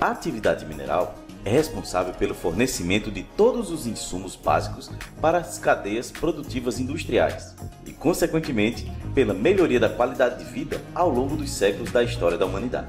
[0.00, 4.90] A atividade mineral é responsável pelo fornecimento de todos os insumos básicos
[5.22, 7.56] para as cadeias produtivas industriais
[7.86, 12.44] e, consequentemente, pela melhoria da qualidade de vida ao longo dos séculos da história da
[12.44, 12.88] humanidade.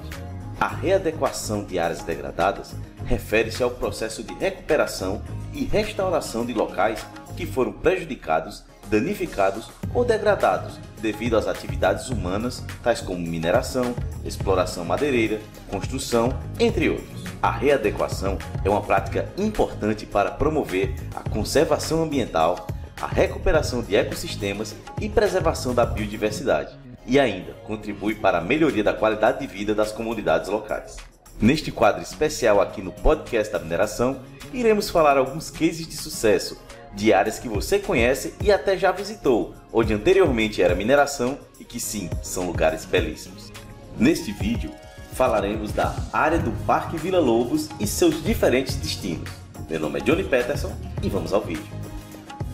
[0.60, 2.76] A readequação de áreas degradadas
[3.06, 5.22] refere-se ao processo de recuperação
[5.54, 7.06] e restauração de locais
[7.38, 15.40] que foram prejudicados, danificados ou degradados devido às atividades humanas, tais como mineração, exploração madeireira,
[15.70, 17.24] construção, entre outros.
[17.42, 22.68] A readequação é uma prática importante para promover a conservação ambiental,
[23.02, 28.94] a recuperação de ecossistemas e preservação da biodiversidade e ainda contribui para a melhoria da
[28.94, 30.98] qualidade de vida das comunidades locais.
[31.40, 34.20] Neste quadro especial aqui no podcast da mineração,
[34.54, 36.58] iremos falar alguns cases de sucesso
[36.98, 41.80] de áreas que você conhece e até já visitou, onde anteriormente era mineração e que
[41.80, 43.52] sim, são lugares belíssimos.
[43.98, 44.72] Neste vídeo,
[45.14, 49.30] falaremos da área do Parque Vila Lobos e seus diferentes destinos.
[49.70, 51.66] Meu nome é Johnny Peterson e vamos ao vídeo.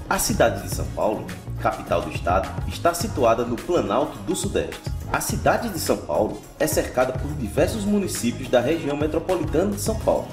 [0.10, 1.26] A cidade de São Paulo
[1.64, 4.92] capital do estado, está situada no Planalto do Sudeste.
[5.12, 9.98] A cidade de São Paulo é cercada por diversos municípios da região metropolitana de São
[10.00, 10.28] Paulo,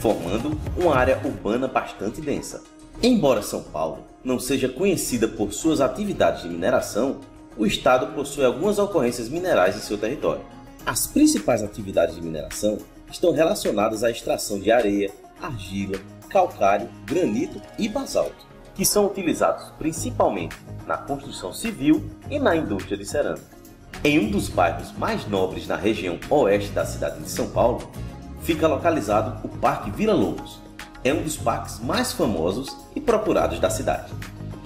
[0.00, 2.62] formando uma área urbana bastante densa.
[3.02, 7.20] Embora São Paulo não seja conhecida por suas atividades de mineração,
[7.56, 10.42] o estado possui algumas ocorrências minerais em seu território.
[10.84, 12.78] As principais atividades de mineração
[13.10, 20.56] estão relacionadas à extração de areia, argila, calcário, granito e basalto, que são utilizados principalmente
[20.86, 23.56] na construção civil e na indústria de cerâmica.
[24.02, 27.90] Em um dos bairros mais nobres na região oeste da cidade de São Paulo,
[28.42, 30.65] fica localizado o Parque Vila Lobos.
[31.06, 34.12] É um dos parques mais famosos e procurados da cidade.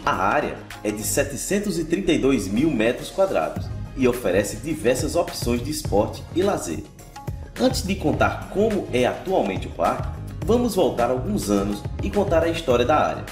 [0.06, 6.42] A área é de 732 mil metros quadrados e oferece diversas opções de esporte e
[6.42, 6.82] lazer.
[7.60, 10.08] Antes de contar como é atualmente o parque,
[10.47, 13.27] vamos voltar alguns anos e contar a história da área.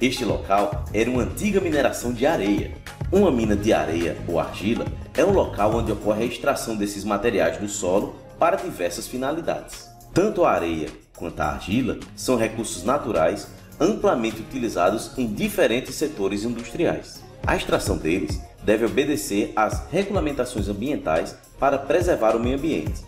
[0.00, 2.72] Este local era uma antiga mineração de areia.
[3.12, 7.58] Uma mina de areia ou argila é um local onde ocorre a extração desses materiais
[7.58, 9.90] do solo para diversas finalidades.
[10.14, 13.48] Tanto a areia quanto a argila são recursos naturais
[13.80, 17.22] amplamente utilizados em diferentes setores industriais.
[17.46, 23.04] A extração deles deve obedecer às regulamentações ambientais para preservar o meio ambiente.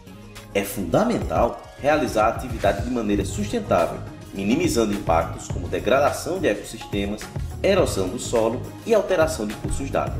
[0.54, 3.98] É fundamental realizar a atividade de maneira sustentável
[4.32, 7.22] minimizando impactos como degradação de ecossistemas,
[7.62, 10.18] erosão do solo e alteração de cursos d'água.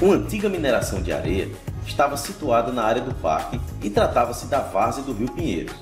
[0.00, 1.48] Uma antiga mineração de areia
[1.86, 5.74] estava situada na área do parque e tratava-se da várzea do Rio Pinheiros,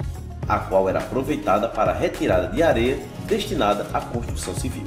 [0.48, 4.86] a qual era aproveitada para a retirada de areia destinada à construção civil.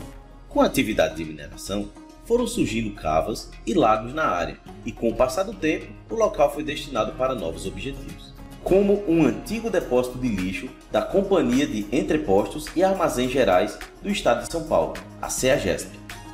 [0.49, 1.89] Com a atividade de mineração,
[2.25, 6.53] foram surgindo cavas e lagos na área, e com o passar do tempo, o local
[6.53, 8.31] foi destinado para novos objetivos
[8.63, 14.43] como um antigo depósito de lixo da Companhia de Entrepostos e Armazéns Gerais do Estado
[14.43, 15.89] de São Paulo, a CEAGESP,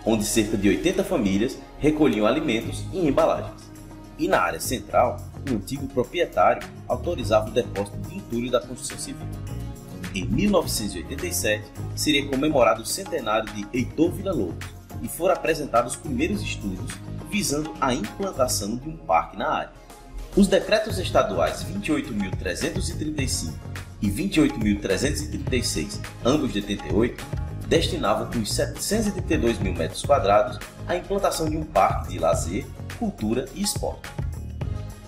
[0.06, 3.72] onde cerca de 80 famílias recolhiam alimentos e embalagens.
[4.18, 5.18] E na área central,
[5.52, 9.28] o antigo proprietário autorizava o depósito de entulho da construção civil.
[10.14, 11.64] Em 1987,
[11.96, 14.68] seria comemorado o centenário de Heitor Villa-Lobos
[15.02, 16.94] e foram apresentados os primeiros estudos
[17.30, 19.72] visando a implantação de um parque na área.
[20.36, 23.54] Os decretos estaduais 28.335
[24.02, 27.26] e 28.336, ambos de 88,
[27.68, 32.66] destinavam os 732 mil metros quadrados à implantação de um parque de lazer,
[32.98, 34.10] cultura e esporte.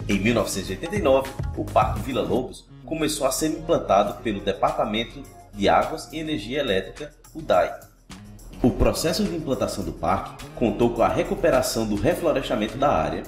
[0.10, 5.22] Em 1989, o Parque Vila Lobos começou a ser implantado pelo Departamento
[5.54, 7.80] de Águas e Energia Elétrica, o DAI.
[8.64, 13.22] O processo de implantação do parque contou com a recuperação do reflorestamento da área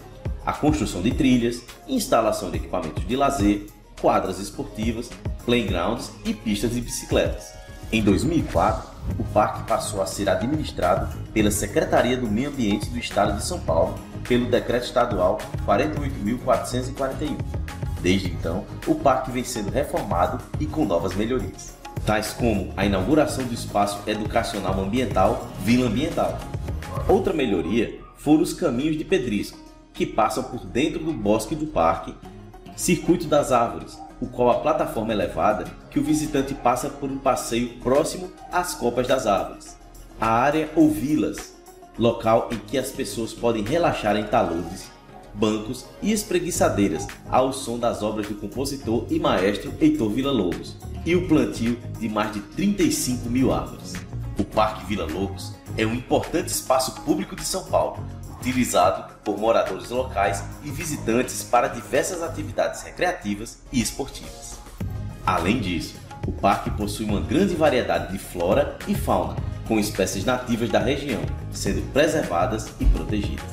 [0.44, 3.68] a construção de trilhas, instalação de equipamentos de lazer,
[4.02, 5.12] quadras esportivas,
[5.46, 7.54] playgrounds e pistas de bicicletas.
[7.92, 13.38] Em 2004, o parque passou a ser administrado pela Secretaria do Meio Ambiente do Estado
[13.38, 13.96] de São Paulo
[14.28, 17.38] pelo Decreto Estadual 48.441.
[18.02, 21.76] Desde então, o parque vem sendo reformado e com novas melhorias,
[22.06, 26.40] tais como a inauguração do espaço educacional ambiental Vila Ambiental.
[27.08, 29.60] Outra melhoria foram os caminhos de pedrisco,
[29.94, 32.16] que passam por dentro do bosque do parque,
[32.76, 37.80] Circuito das Árvores, o qual a plataforma elevada que o visitante passa por um passeio
[37.80, 39.76] próximo às copas das árvores.
[40.20, 41.56] A área ou vilas,
[41.98, 44.92] local em que as pessoas podem relaxar em taludes,
[45.34, 51.28] bancos e espreguiçadeiras ao som das obras do compositor e maestro Heitor Villa-Lobos e o
[51.28, 53.94] plantio de mais de 35 mil árvores.
[54.38, 58.04] O Parque Vila Lobos é um importante espaço público de São Paulo,
[58.40, 64.60] utilizado por moradores locais e visitantes para diversas atividades recreativas e esportivas.
[65.26, 65.96] Além disso,
[66.28, 69.36] O parque possui uma grande variedade de flora e fauna,
[69.68, 71.22] com espécies nativas da região,
[71.52, 73.46] sendo preservadas e protegidas.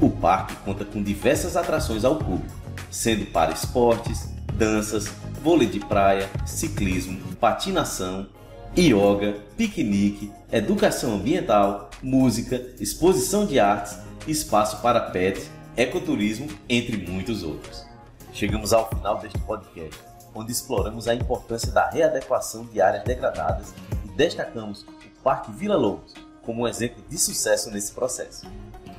[0.00, 2.54] O parque conta com diversas atrações ao público,
[2.90, 5.08] sendo para esportes, danças,
[5.42, 8.26] vôlei de praia, ciclismo, patinação,
[8.76, 13.96] yoga, piquenique, educação ambiental, música, exposição de artes,
[14.30, 17.86] espaço para pets, ecoturismo, entre muitos outros.
[18.32, 19.98] Chegamos ao final deste podcast,
[20.34, 26.14] onde exploramos a importância da readequação de áreas degradadas e destacamos o Parque Vila Lobos
[26.42, 28.46] como um exemplo de sucesso nesse processo.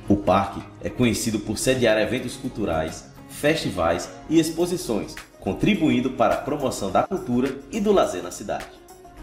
[0.08, 6.90] O parque é conhecido por sediar eventos culturais, festivais e exposições, contribuindo para a promoção
[6.90, 8.66] da cultura e do lazer na cidade.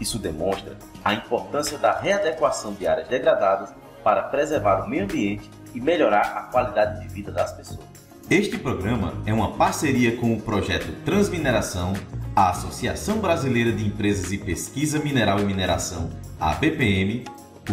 [0.00, 3.70] Isso demonstra a importância da readequação de áreas degradadas
[4.04, 7.86] para preservar o meio ambiente e melhorar a qualidade de vida das pessoas.
[8.30, 11.94] Este programa é uma parceria com o projeto Transmineração,
[12.36, 17.24] a Associação Brasileira de Empresas e Pesquisa Mineral e Mineração, a BPM,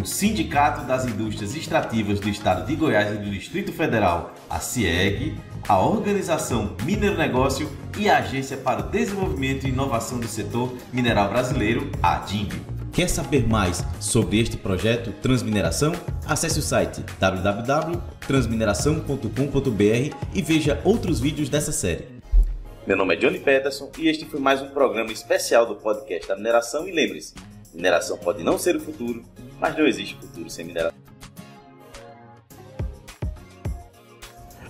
[0.02, 5.36] o Sindicato das Indústrias Extrativas do Estado de Goiás e do Distrito Federal, a CIEG,
[5.68, 11.30] a Organização Mineiro Negócio e a Agência para o Desenvolvimento e Inovação do Setor Mineral
[11.30, 12.75] Brasileiro, a ADIMB.
[12.96, 15.92] Quer saber mais sobre este projeto Transmineração?
[16.26, 22.08] Acesse o site www.transmineração.com.br e veja outros vídeos dessa série.
[22.88, 26.38] Meu nome é Johnny Peterson e este foi mais um programa especial do podcast da
[26.38, 26.88] mineração.
[26.88, 27.34] E lembre-se,
[27.74, 29.26] mineração pode não ser o futuro,
[29.60, 30.98] mas não existe futuro sem mineração.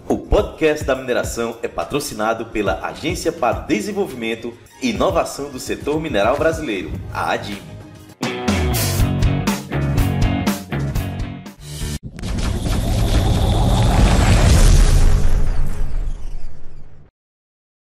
[0.10, 4.52] O podcast da mineração é patrocinado pela Agência para Desenvolvimento
[4.82, 7.75] e Inovação do Setor Mineral Brasileiro, a ADIM.